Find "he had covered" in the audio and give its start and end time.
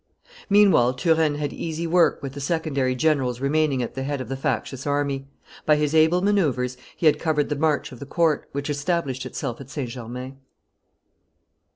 6.97-7.49